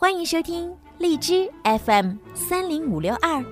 [0.00, 3.44] 欢迎收听荔枝 FM 三零五六二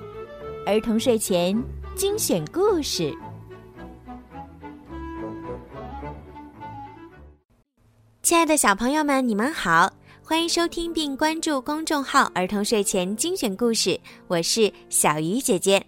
[0.65, 1.61] 儿童睡前
[1.97, 3.13] 精选故事。
[8.23, 15.85] 亲爱的小朋友们，你们好，欢迎收听并关注公众号“儿童睡前精选故事”，我是小鱼姐姐。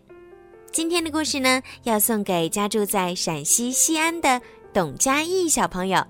[0.72, 6.04] 今天的故事呢，要送给家住在陕西西安的董佳艺小朋友。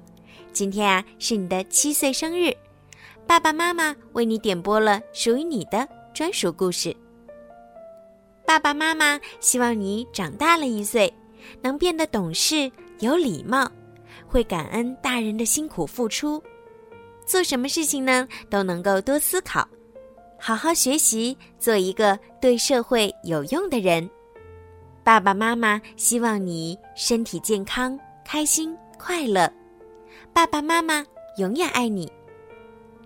[0.54, 2.56] 今天啊，是你的七岁生日。
[3.28, 6.96] 爸爸妈妈为你点播了属于你的专属故事。
[8.46, 11.12] 爸爸妈妈希望你长大了一岁，
[11.60, 13.70] 能变得懂事、有礼貌，
[14.26, 16.42] 会感恩大人的辛苦付出，
[17.26, 19.68] 做什么事情呢都能够多思考，
[20.40, 24.08] 好好学习，做一个对社会有用的人。
[25.04, 29.52] 爸爸妈妈希望你身体健康、开心快乐。
[30.32, 31.04] 爸爸妈妈
[31.36, 32.10] 永远爱你。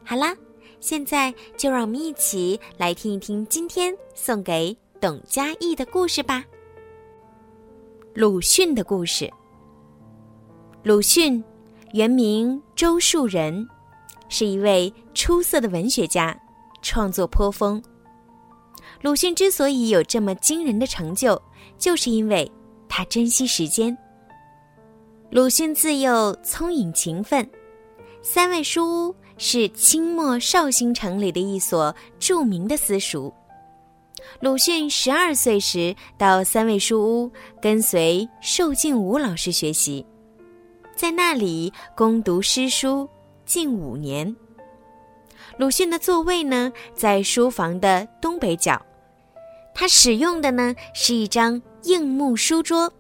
[0.05, 0.37] 好啦，
[0.80, 6.44] 现在就让我们一起来听一听今天送给董佳艺的故事吧。
[8.14, 9.31] 鲁迅的故事。
[10.83, 11.42] 鲁迅，
[11.92, 13.67] 原名周树人，
[14.28, 16.37] 是一位出色的文学家，
[16.83, 17.83] 创作颇丰。
[19.00, 21.41] 鲁迅之所以有这么惊人的成就，
[21.78, 22.50] 就是因为
[22.89, 23.97] 他珍惜时间。
[25.31, 27.48] 鲁迅自幼聪颖勤奋，
[28.20, 29.14] 三味书屋。
[29.38, 33.33] 是清末绍兴城里的一所著名的私塾。
[34.41, 40.05] 鲁迅十二岁时到三味书屋跟随寿静武老师学习，
[40.94, 43.08] 在那里攻读诗书
[43.44, 44.34] 近五年。
[45.58, 48.80] 鲁迅的座位呢在书房的东北角，
[49.75, 52.92] 他使用的呢是一张硬木书桌。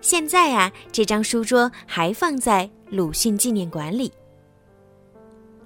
[0.00, 4.12] 现在啊，这张书桌还放在鲁迅纪念馆里。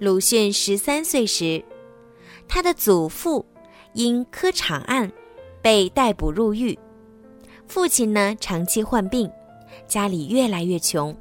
[0.03, 1.63] 鲁迅十三岁时，
[2.45, 3.45] 他的祖父
[3.93, 5.09] 因科场案
[5.61, 6.77] 被逮捕入狱，
[7.67, 9.31] 父亲呢长期患病，
[9.87, 11.15] 家里越来越穷。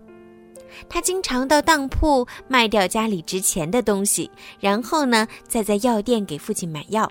[0.89, 4.29] 他经常到当铺卖掉家里值钱的东西，
[4.59, 7.09] 然后呢再在药店给父亲买药。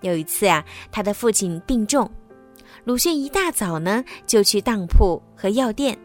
[0.00, 2.10] 有一次啊，他的父亲病重，
[2.82, 5.96] 鲁迅一大早呢就去当铺和药店，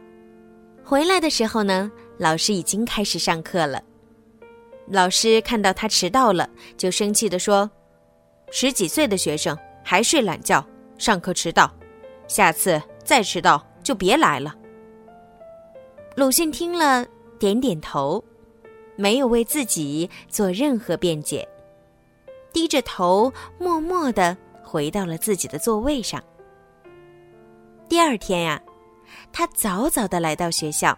[0.84, 3.82] 回来的时候呢，老师已经开始上课了。
[4.90, 7.70] 老师看到他迟到了，就生气地说
[8.52, 10.66] ：“十几岁的学生还睡懒觉，
[10.98, 11.70] 上课迟到，
[12.28, 14.56] 下次再迟到就别来了。”
[16.16, 17.06] 鲁迅听了，
[17.38, 18.24] 点点头，
[18.96, 21.48] 没有为自己做任何辩解，
[22.54, 26.24] 低着头，默默地回到了自己的座位上。
[27.90, 28.62] 第二天呀，
[29.34, 30.98] 他早早地来到学校。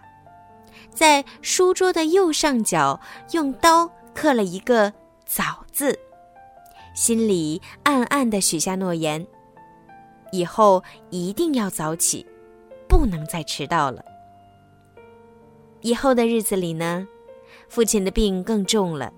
[0.94, 3.00] 在书桌的右上角
[3.32, 4.92] 用刀刻了一个
[5.24, 5.98] “早”字，
[6.94, 9.26] 心里暗暗的许下诺言：
[10.32, 12.26] 以后一定要早起，
[12.88, 14.04] 不能再迟到了。
[15.80, 17.06] 以后的日子里呢，
[17.68, 19.10] 父亲的病更重了，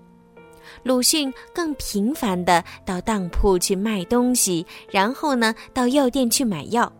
[0.83, 6.91] 鲁迅更频繁的到当铺去卖东西，然后呢到药店去买药。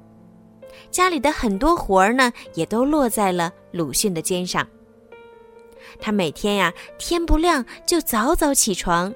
[0.93, 4.65] 家里的很多活儿呢，也都落在了鲁迅的肩上。
[5.99, 9.11] 他每天呀，天不亮就早早起床，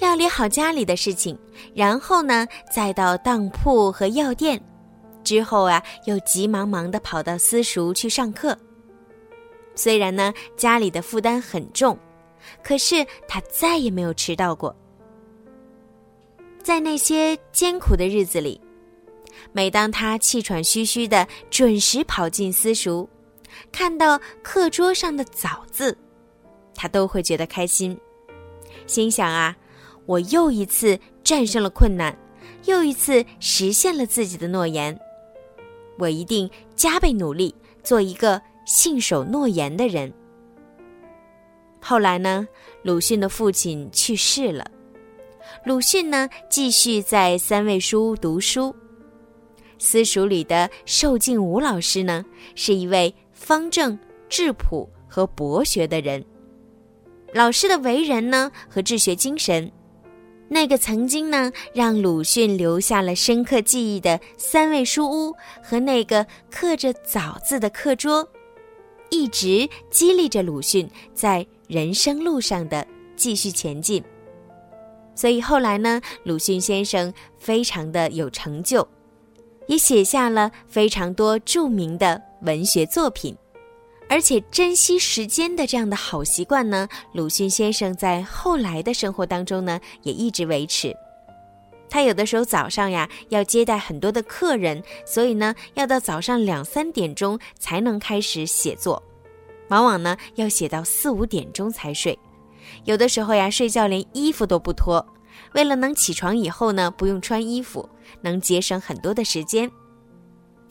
[0.00, 1.38] 料理好家里的事情，
[1.74, 2.44] 然后呢，
[2.74, 4.60] 再到当铺和药店，
[5.22, 8.58] 之后啊，又急忙忙地跑到私塾去上课。
[9.76, 11.96] 虽然呢，家里的负担很重，
[12.64, 14.74] 可是他再也没有迟到过。
[16.64, 18.60] 在那些艰苦的日子里。
[19.50, 23.08] 每当他气喘吁吁的准时跑进私塾，
[23.70, 25.96] 看到课桌上的“早”字，
[26.74, 27.98] 他都会觉得开心，
[28.86, 29.56] 心想啊，
[30.06, 32.16] 我又一次战胜了困难，
[32.64, 34.98] 又一次实现了自己的诺言，
[35.98, 40.12] 我一定加倍努力，做一个信守诺言的人。
[41.80, 42.46] 后来呢，
[42.82, 44.64] 鲁迅的父亲去世了，
[45.64, 48.74] 鲁迅呢继续在三味书屋读书。
[49.82, 52.24] 私塾里的寿静武老师呢，
[52.54, 53.98] 是一位方正、
[54.28, 56.24] 质朴和博学的人。
[57.34, 59.72] 老师的为人呢和治学精神，
[60.48, 68.26] 那个曾经呢让鲁迅留下了深刻记忆的三味书屋和那个刻着“早”字的课桌，
[69.10, 72.86] 一直激励着鲁迅在人生路上的
[73.16, 74.00] 继续前进。
[75.16, 78.86] 所以后来呢，鲁迅先生非常的有成就。
[79.72, 83.34] 也写下了非常多著名的文学作品，
[84.06, 90.94] 而且珍惜时间的这样的好习惯呢，鲁迅先生在后来的生活当中呢，也一直维持。
[91.88, 99.02] 他有的时候早上呀要接待很多的客人，所以呢要到早上两三点钟才能开始写作，
[99.68, 102.18] 往往呢要写到四五点钟才睡。
[102.84, 105.02] 有的时候呀睡觉连衣服都不脱，
[105.54, 107.88] 为了能起床以后呢不用穿衣服，
[108.20, 109.70] 能节省很多的时间。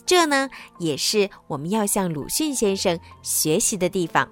[0.05, 0.49] 这呢，
[0.79, 4.27] 也是我们要向鲁迅先生学习的地方。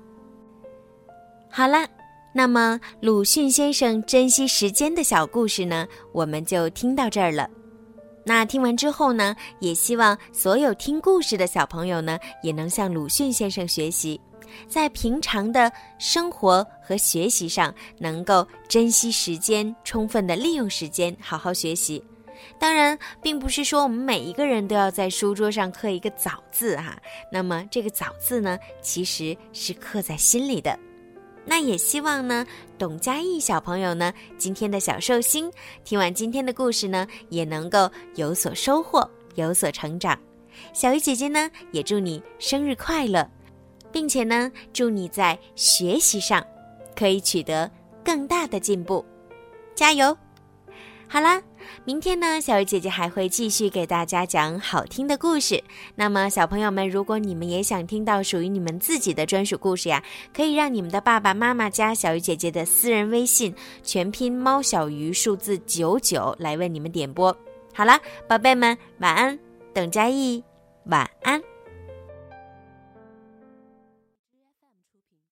[1.50, 1.88] 好了，
[2.34, 7.50] 那么鲁迅先生珍惜时间的小故事呢，我们就听到这儿了。
[8.26, 14.20] 那听完之后呢，也希望所有听故事的小朋友呢，也能向鲁迅先生学习，
[14.68, 22.04] 在平常的生活和学习上，能够珍惜时间，充分的利用时间，好好学习。
[22.58, 26.98] 当然，并不是说我们每一个人都要在书桌上刻一个“早”字哈。
[27.32, 30.78] 那么，这个“早”字呢，其实是刻在心里的。
[31.50, 32.46] 那也希望呢，
[32.78, 35.52] 董佳艺小朋友呢，今天的小寿星
[35.84, 40.16] 听完今天的故事呢，也能够有所收获，有所成长。
[40.74, 43.28] 小鱼姐姐呢，也祝你生日快乐，
[43.92, 46.46] 并且呢，祝你在学习上
[46.96, 47.70] 可以取得
[48.06, 49.04] 更大的进步，
[49.74, 50.16] 加油！
[51.12, 51.42] 好啦，
[51.86, 55.62] 明天呢，小鱼姐姐还会继续给大家讲好听的故事。
[55.96, 63.52] 那么，小朋友们，如果你们也想听到属于你们自己的专属故事呀，可以让你们的爸爸妈妈加小鱼姐姐的私人微信，
[63.82, 67.36] 全拼猫小鱼数字九九来为你们点播。
[67.74, 69.40] 好啦，宝贝们，晚安，
[69.74, 70.44] 等佳艺，
[70.86, 71.42] 晚安。